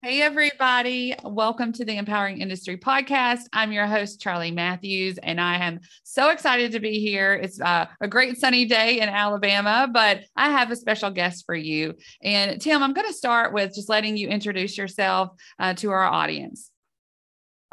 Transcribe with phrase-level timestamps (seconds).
[0.00, 1.12] Hey, everybody.
[1.24, 3.40] Welcome to the Empowering Industry Podcast.
[3.52, 7.34] I'm your host, Charlie Matthews, and I am so excited to be here.
[7.34, 11.56] It's uh, a great sunny day in Alabama, but I have a special guest for
[11.56, 11.94] you.
[12.22, 16.04] And Tim, I'm going to start with just letting you introduce yourself uh, to our
[16.04, 16.70] audience.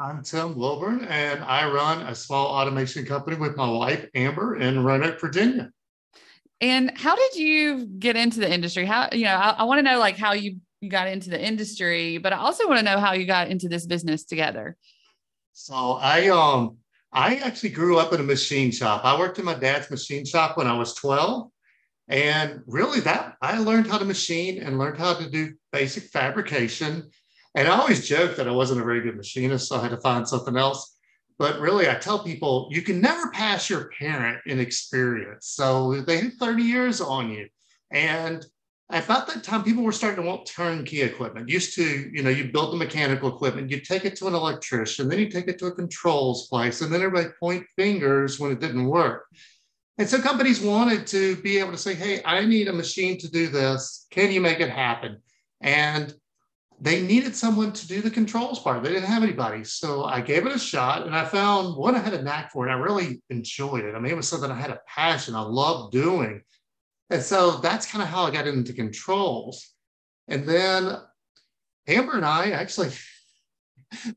[0.00, 4.82] I'm Tim Wilburn, and I run a small automation company with my wife, Amber, in
[4.82, 5.70] Roanoke, Virginia.
[6.60, 8.84] And how did you get into the industry?
[8.84, 11.42] How, you know, I, I want to know like how you you got into the
[11.42, 14.76] industry, but I also want to know how you got into this business together.
[15.52, 16.76] So I um
[17.12, 19.04] I actually grew up in a machine shop.
[19.04, 21.50] I worked in my dad's machine shop when I was 12.
[22.08, 27.10] And really that I learned how to machine and learned how to do basic fabrication.
[27.54, 29.96] And I always joke that I wasn't a very good machinist, so I had to
[29.96, 30.94] find something else.
[31.38, 35.48] But really, I tell people you can never pass your parent in experience.
[35.48, 37.48] So they have 30 years on you.
[37.90, 38.44] And
[38.90, 41.48] about that time, people were starting to want turnkey equipment.
[41.48, 45.08] Used to, you know, you build the mechanical equipment, you take it to an electrician,
[45.08, 48.60] then you take it to a controls place, and then everybody point fingers when it
[48.60, 49.26] didn't work.
[49.98, 53.30] And so companies wanted to be able to say, hey, I need a machine to
[53.30, 54.06] do this.
[54.10, 55.22] Can you make it happen?
[55.62, 56.14] And
[56.78, 58.82] they needed someone to do the controls part.
[58.82, 59.64] They didn't have anybody.
[59.64, 62.68] So I gave it a shot and I found one, I had a knack for
[62.68, 62.70] it.
[62.70, 63.94] I really enjoyed it.
[63.94, 66.42] I mean, it was something I had a passion, I loved doing.
[67.10, 69.74] And so that's kind of how I got into controls.
[70.28, 70.96] And then
[71.86, 72.90] Amber and I actually,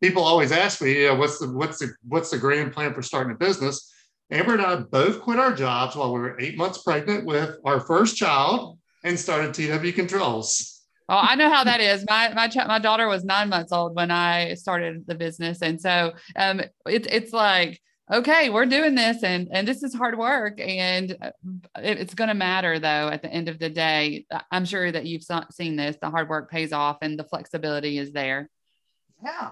[0.02, 3.34] people always ask me, know, what's the what's the what's the grand plan for starting
[3.34, 3.94] a business?
[4.32, 7.80] Amber and I both quit our jobs while we were eight months pregnant with our
[7.80, 10.84] first child and started TW Controls.
[11.08, 12.06] Oh, I know how that is.
[12.08, 15.82] My my ch- my daughter was nine months old when I started the business, and
[15.82, 20.60] so um, it's it's like okay we're doing this and and this is hard work
[20.60, 21.32] and uh,
[21.78, 24.26] it's going to matter though at the end of the day.
[24.52, 25.98] I'm sure that you've seen this.
[26.02, 28.50] The hard work pays off and the flexibility is there.
[29.24, 29.52] Yeah.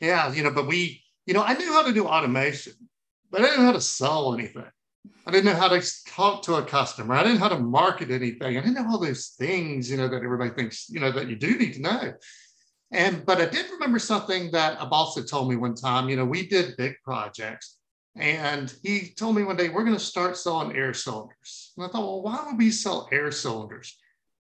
[0.00, 2.74] Yeah you know but we you know i knew how to do automation
[3.30, 4.64] but i didn't know how to sell anything.
[5.26, 7.14] I didn't know how to talk to a customer.
[7.14, 8.56] I didn't know how to market anything.
[8.56, 11.36] I didn't know all those things you know that everybody thinks you know that you
[11.36, 12.12] do need to know.
[12.90, 16.08] And but i did remember something that a boss had told me one time.
[16.08, 17.77] You know we did big projects
[18.16, 21.72] and he told me one day, we're going to start selling air cylinders.
[21.76, 23.96] And I thought, well, why would we sell air cylinders?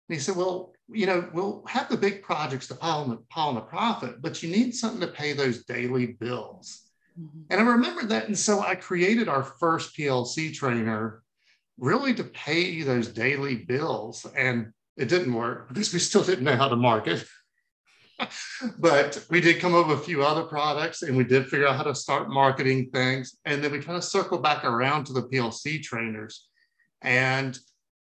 [0.08, 3.16] And he said, well, you know, we'll have the big projects to pile on the,
[3.28, 6.88] pile on the profit, but you need something to pay those daily bills.
[7.20, 7.40] Mm-hmm.
[7.50, 8.26] And I remember that.
[8.26, 11.22] And so I created our first PLC trainer
[11.78, 14.26] really to pay those daily bills.
[14.34, 17.24] And it didn't work because we still didn't know how to market.
[18.78, 21.76] But we did come up with a few other products and we did figure out
[21.76, 23.36] how to start marketing things.
[23.44, 26.46] And then we kind of circled back around to the PLC trainers.
[27.02, 27.58] And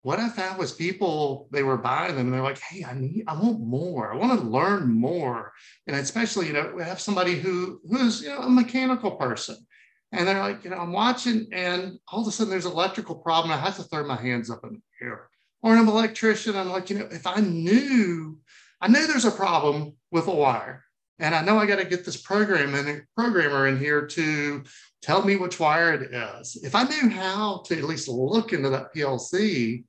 [0.03, 3.23] what I found was people, they were buying them and they're like, hey, I need,
[3.27, 4.13] I want more.
[4.13, 5.51] I want to learn more.
[5.87, 9.57] And especially, you know, we have somebody who who's, you know, a mechanical person.
[10.11, 13.15] And they're like, you know, I'm watching and all of a sudden there's an electrical
[13.15, 13.51] problem.
[13.51, 15.29] I have to throw my hands up in the air.
[15.63, 16.55] Or I'm an electrician.
[16.55, 18.37] I'm like, you know, if I knew
[18.85, 20.83] I know there's a problem with a wire.
[21.17, 24.63] And I know I got to get this program and programmer in here to
[25.01, 26.55] tell me which wire it is.
[26.57, 29.85] If I knew how to at least look into that PLC,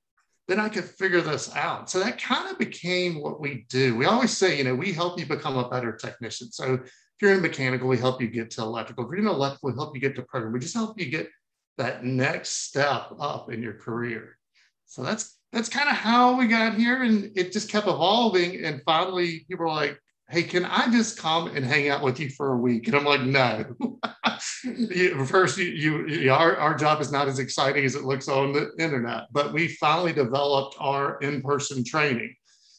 [0.49, 1.91] then I could figure this out.
[1.91, 3.97] So that kind of became what we do.
[3.97, 6.51] We always say, you know, we help you become a better technician.
[6.51, 6.91] So if
[7.21, 9.05] you're in mechanical, we help you get to electrical.
[9.05, 10.55] If you're in electrical, we help you get to program.
[10.55, 11.29] We just help you get
[11.77, 14.39] that next step up in your career.
[14.87, 17.03] So that's that's kind of how we got here.
[17.03, 18.65] And it just kept evolving.
[18.65, 19.99] And finally, people were like,
[20.29, 22.89] hey, can I just come and hang out with you for a week?
[22.89, 23.65] And I'm like, no.
[25.27, 28.73] First, you, you our, our job is not as exciting as it looks on the
[28.79, 32.35] internet, but we finally developed our in-person training.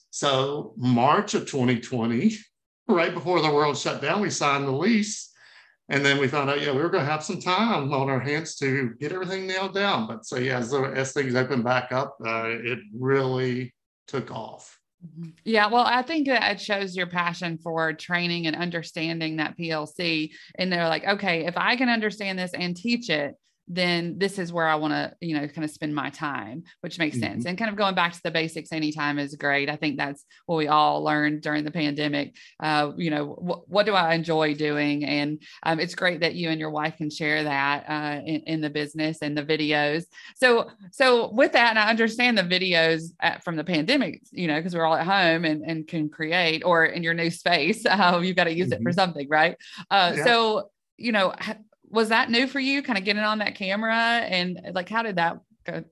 [0.09, 2.35] So March of 2020,
[2.87, 5.33] right before the world shut down, we signed the lease
[5.89, 8.19] and then we found out, yeah, we were going to have some time on our
[8.19, 10.07] hands to get everything nailed down.
[10.07, 13.73] But so, yeah, as, as things open back up, uh, it really
[14.07, 14.77] took off.
[15.05, 15.29] Mm-hmm.
[15.45, 20.31] Yeah, well, I think that it shows your passion for training and understanding that PLC.
[20.55, 23.35] And they're like, okay, if I can understand this and teach it,
[23.67, 26.97] then this is where I want to, you know, kind of spend my time, which
[26.97, 27.33] makes mm-hmm.
[27.33, 27.45] sense.
[27.45, 29.69] And kind of going back to the basics anytime is great.
[29.69, 32.35] I think that's what we all learned during the pandemic.
[32.61, 35.03] Uh, you know, wh- what do I enjoy doing?
[35.03, 38.61] And um, it's great that you and your wife can share that uh, in, in,
[38.61, 40.05] the business and the videos.
[40.35, 44.55] So, so with that, and I understand the videos at, from the pandemic, you know,
[44.55, 48.19] because we're all at home and, and can create, or in your new space, uh,
[48.23, 48.73] you've got to use mm-hmm.
[48.73, 48.95] it for mm-hmm.
[48.95, 49.57] something, right?
[49.91, 50.23] Uh, yeah.
[50.23, 51.33] So, you know,
[51.89, 53.95] was that new for you kind of getting on that camera?
[53.95, 55.83] And like how did that go?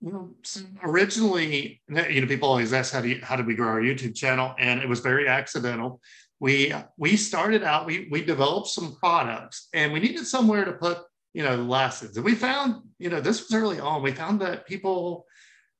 [0.00, 0.88] Well, mm-hmm.
[0.88, 4.14] originally, you know, people always ask how do you, how did we grow our YouTube
[4.14, 6.00] channel, and it was very accidental.
[6.38, 10.98] We we started out we we developed some products, and we needed somewhere to put
[11.32, 14.02] you know lessons, and we found you know this was early on.
[14.02, 15.26] We found that people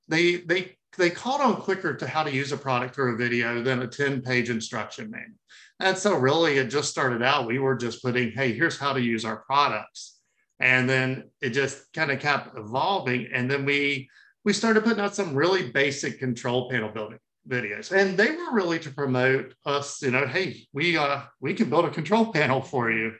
[0.09, 3.63] they they they caught on quicker to how to use a product through a video
[3.63, 5.39] than a 10 page instruction manual.
[5.81, 9.01] And so really it just started out, we were just putting, hey, here's how to
[9.01, 10.19] use our products.
[10.59, 13.29] And then it just kind of kept evolving.
[13.33, 14.09] And then we
[14.45, 17.93] we started putting out some really basic control panel building videos.
[17.93, 21.85] And they were really to promote us, you know, hey, we uh we can build
[21.85, 23.13] a control panel for you.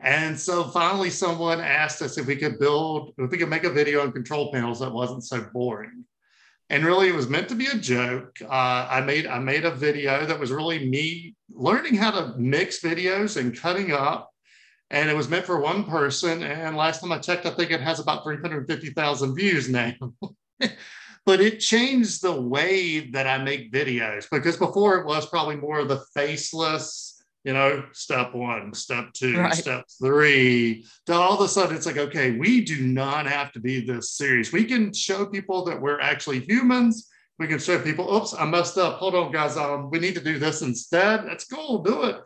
[0.00, 3.70] And so finally someone asked us if we could build, if we could make a
[3.70, 6.04] video on control panels that wasn't so boring
[6.70, 8.36] and really it was meant to be a joke.
[8.42, 12.80] Uh, i made i made a video that was really me learning how to mix
[12.80, 14.30] videos and cutting up.
[14.90, 16.42] And it was meant for one person.
[16.42, 19.92] And last time i checked i think it has about 350000 views now.
[21.26, 25.78] But it changed the way that i make videos because before it was probably more
[25.78, 27.13] of the faceless
[27.44, 29.54] you know, step one, step two, right.
[29.54, 30.86] step three.
[31.06, 34.12] To all of a sudden, it's like, okay, we do not have to be this
[34.12, 34.50] serious.
[34.50, 37.10] We can show people that we're actually humans.
[37.38, 38.96] We can show people, oops, I messed up.
[38.98, 39.58] Hold on, guys.
[39.58, 41.26] Um, we need to do this instead.
[41.26, 41.82] That's cool.
[41.82, 42.16] Do it.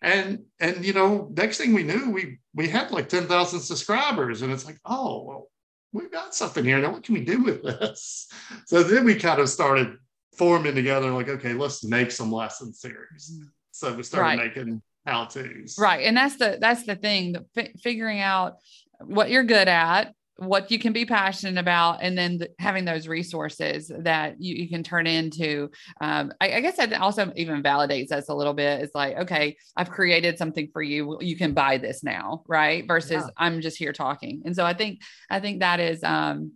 [0.00, 4.40] And and you know, next thing we knew, we we had like 10,000 subscribers.
[4.40, 5.50] And it's like, oh, well,
[5.92, 6.80] we've got something here.
[6.80, 8.28] Now what can we do with this?
[8.66, 9.96] So then we kind of started
[10.36, 13.32] forming together, like, okay, let's make some lesson series.
[13.34, 13.48] Mm-hmm.
[13.72, 14.56] So we started right.
[14.56, 15.76] making how to's.
[15.78, 16.06] Right.
[16.06, 18.56] And that's the that's the thing, f- figuring out
[19.00, 23.08] what you're good at, what you can be passionate about, and then the, having those
[23.08, 25.70] resources that you, you can turn into.
[26.00, 28.80] Um, I, I, guess that also even validates us a little bit.
[28.80, 31.18] It's like, okay, I've created something for you.
[31.20, 32.86] You can buy this now, right?
[32.86, 33.30] Versus yeah.
[33.36, 34.42] I'm just here talking.
[34.44, 36.52] And so I think I think that is um,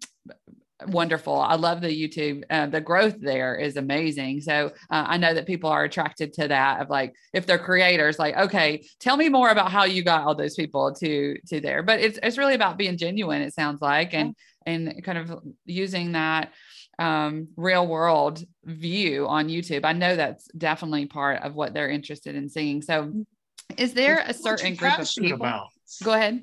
[0.86, 1.34] wonderful.
[1.34, 2.44] I love the YouTube.
[2.50, 4.40] Uh, the growth there is amazing.
[4.42, 6.80] So uh, I know that people are attracted to that.
[6.80, 10.34] Of like, if they're creators, like, okay, tell me more about how you got all
[10.34, 11.82] those people to to there.
[11.82, 13.42] But it's it's really about being genuine.
[13.42, 14.34] It sounds like, and
[14.66, 16.52] and kind of using that
[16.98, 19.84] um, real world view on YouTube.
[19.84, 22.82] I know that's definitely part of what they're interested in seeing.
[22.82, 23.12] So,
[23.76, 25.36] is there a certain group of people?
[25.36, 25.68] About?
[26.02, 26.42] Go ahead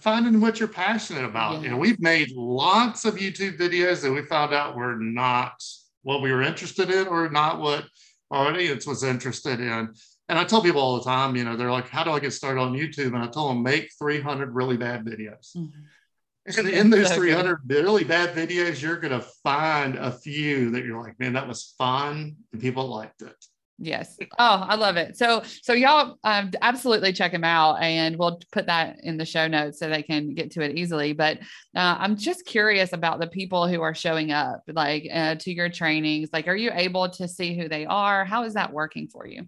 [0.00, 1.56] finding what you're passionate about.
[1.56, 1.60] Yeah.
[1.60, 5.62] You know, we've made lots of YouTube videos that we found out were not
[6.02, 7.84] what we were interested in or not what
[8.30, 9.92] our audience was interested in.
[10.28, 12.32] And I tell people all the time, you know, they're like, how do I get
[12.32, 13.14] started on YouTube?
[13.14, 15.56] And I tell them, make 300 really bad videos.
[15.56, 16.58] Mm-hmm.
[16.58, 21.00] And in those 300 really bad videos, you're going to find a few that you're
[21.00, 22.36] like, man, that was fun.
[22.52, 23.34] And people liked it.
[23.78, 24.16] Yes.
[24.38, 25.18] Oh, I love it.
[25.18, 29.46] So, so y'all um, absolutely check him out, and we'll put that in the show
[29.48, 31.12] notes so they can get to it easily.
[31.12, 31.38] But
[31.74, 35.68] uh, I'm just curious about the people who are showing up, like uh, to your
[35.68, 36.30] trainings.
[36.32, 38.24] Like, are you able to see who they are?
[38.24, 39.46] How is that working for you?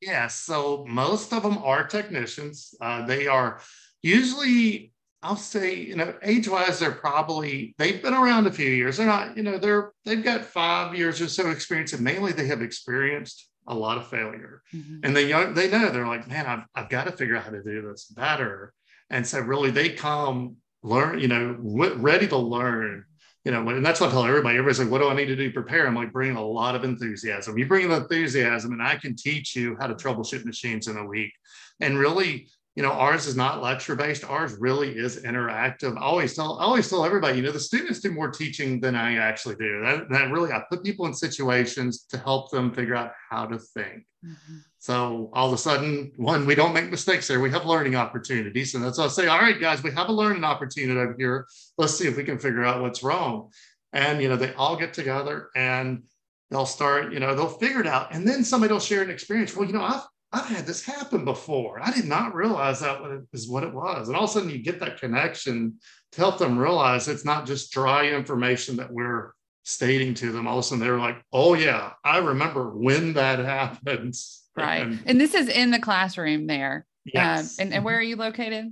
[0.00, 0.28] Yeah.
[0.28, 2.74] So most of them are technicians.
[2.80, 3.60] Uh, they are
[4.02, 4.92] usually
[5.26, 8.96] I'll say, you know, age wise, they're probably, they've been around a few years.
[8.96, 12.46] They're not, you know, they're, they've got five years or so experience and mainly they
[12.46, 14.62] have experienced a lot of failure.
[14.72, 15.00] Mm-hmm.
[15.02, 17.60] And they, they know, they're like, man, I've, I've got to figure out how to
[17.60, 18.72] do this better.
[19.10, 23.04] And so really they come learn, you know, ready to learn,
[23.44, 24.58] you know, and that's what I tell everybody.
[24.58, 25.88] Everybody's like, what do I need to do to prepare?
[25.88, 27.58] I'm like, bring a lot of enthusiasm.
[27.58, 31.04] You bring the enthusiasm and I can teach you how to troubleshoot machines in a
[31.04, 31.32] week.
[31.80, 34.22] And really, you know, ours is not lecture based.
[34.22, 35.96] Ours really is interactive.
[35.96, 38.94] I always tell, I always tell everybody, you know, the students do more teaching than
[38.94, 39.80] I actually do.
[39.80, 43.58] That, that really, I put people in situations to help them figure out how to
[43.58, 44.04] think.
[44.22, 44.58] Mm-hmm.
[44.78, 47.40] So all of a sudden, one, we don't make mistakes there.
[47.40, 48.74] We have learning opportunities.
[48.74, 51.46] And that's why I say, all right, guys, we have a learning opportunity over here.
[51.78, 53.50] Let's see if we can figure out what's wrong.
[53.94, 56.02] And, you know, they all get together and
[56.50, 58.14] they'll start, you know, they'll figure it out.
[58.14, 59.56] And then somebody will share an experience.
[59.56, 60.02] Well, you know, I've,
[60.36, 61.80] I've had this happen before.
[61.82, 63.00] I did not realize that
[63.32, 64.08] is what it was.
[64.08, 65.78] And all of a sudden, you get that connection
[66.12, 70.46] to help them realize it's not just dry information that we're stating to them.
[70.46, 74.42] All of a sudden, they're like, oh, yeah, I remember when that happens.
[74.54, 74.82] Right.
[74.82, 76.84] And, and this is in the classroom there.
[77.06, 77.58] Yes.
[77.58, 78.66] Um, and, and where are you located?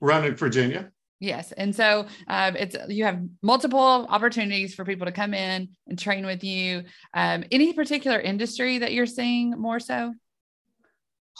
[0.00, 0.90] Roanoke, Virginia.
[1.20, 1.52] Yes.
[1.52, 6.26] And so uh, it's you have multiple opportunities for people to come in and train
[6.26, 6.82] with you.
[7.14, 10.12] Um, any particular industry that you're seeing more so?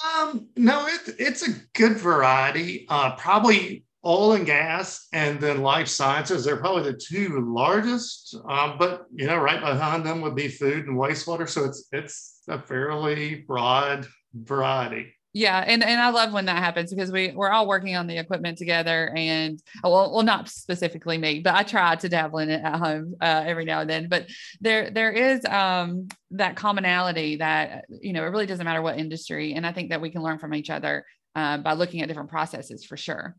[0.05, 2.87] Um, no, it, it's a good variety.
[2.89, 6.45] Uh, probably oil and gas and then life sciences.
[6.45, 8.37] They're probably the two largest.
[8.49, 11.49] Um, but you know, right behind them would be food and wastewater.
[11.49, 15.16] So it's it's a fairly broad variety.
[15.37, 18.17] Yeah, and and I love when that happens because we we're all working on the
[18.17, 22.65] equipment together, and well, well, not specifically me, but I try to dabble in it
[22.65, 24.09] at home uh, every now and then.
[24.09, 24.29] But
[24.63, 29.53] there there is um, that commonality that you know it really doesn't matter what industry,
[29.53, 32.31] and I think that we can learn from each other uh, by looking at different
[32.31, 33.37] processes for sure.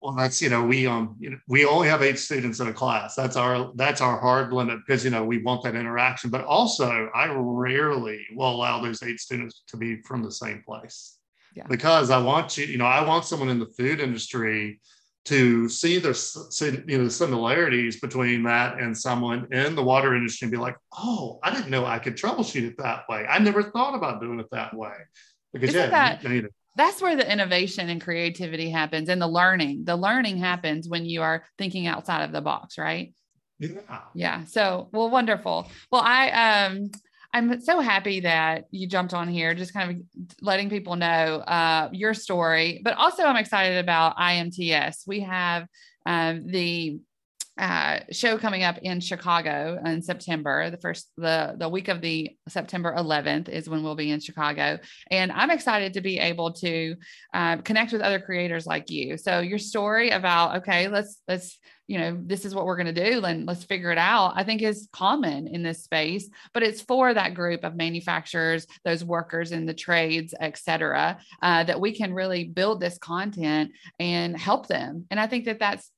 [0.00, 2.72] Well, that's you know we um you know, we only have eight students in a
[2.72, 3.16] class.
[3.16, 6.30] That's our that's our hard limit because you know we want that interaction.
[6.30, 11.18] But also, I rarely will allow those eight students to be from the same place
[11.54, 11.66] yeah.
[11.68, 14.80] because I want you you know I want someone in the food industry
[15.26, 20.46] to see the you know the similarities between that and someone in the water industry
[20.46, 23.26] and be like, oh, I didn't know I could troubleshoot it that way.
[23.28, 24.92] I never thought about doing it that way.
[25.52, 29.28] Because Isn't yeah, that, you know, that's where the innovation and creativity happens and the
[29.28, 33.14] learning the learning happens when you are thinking outside of the box right
[33.60, 36.90] yeah yeah so well wonderful well i um
[37.34, 41.88] i'm so happy that you jumped on here just kind of letting people know uh,
[41.92, 45.66] your story but also i'm excited about imts we have
[46.06, 46.98] um, the
[47.56, 50.70] uh, show coming up in Chicago in September.
[50.70, 54.78] The first, the the week of the September 11th is when we'll be in Chicago,
[55.10, 56.96] and I'm excited to be able to
[57.32, 59.16] uh, connect with other creators like you.
[59.16, 63.10] So your story about okay, let's let's you know this is what we're going to
[63.10, 66.80] do and let's figure it out i think is common in this space but it's
[66.80, 71.92] for that group of manufacturers those workers in the trades et cetera uh, that we
[71.92, 75.90] can really build this content and help them and i think that that's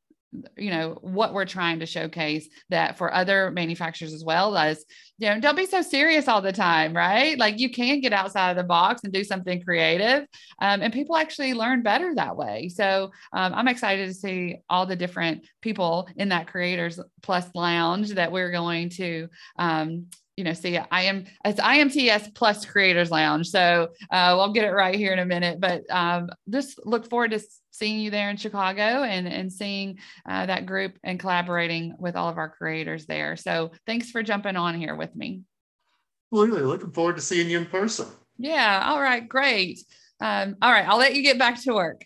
[0.57, 4.85] you know what we're trying to showcase that for other manufacturers as well as
[5.19, 7.39] you know don't be so serious all the time right?
[7.39, 10.27] Like you can get outside of the box and do something creative
[10.61, 12.69] um, and people actually learn better that way.
[12.69, 18.11] So um, i'm excited to see all the different people in that creators plus lounge
[18.11, 19.29] that we're going to
[19.59, 23.49] um, you know, see, I am it's IMTS plus Creators Lounge.
[23.49, 25.61] So uh, we'll get it right here in a minute.
[25.61, 27.41] But um, just look forward to
[27.71, 32.29] seeing you there in Chicago and and seeing uh, that group and collaborating with all
[32.29, 33.37] of our creators there.
[33.37, 35.43] So thanks for jumping on here with me.
[36.33, 38.07] Absolutely, looking forward to seeing you in person.
[38.39, 38.85] Yeah.
[38.87, 39.27] All right.
[39.27, 39.81] Great.
[40.21, 40.87] Um, all right.
[40.87, 42.05] I'll let you get back to work.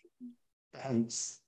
[0.75, 1.39] Thanks.